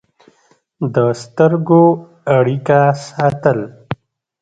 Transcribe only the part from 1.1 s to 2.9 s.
سترګو اړیکه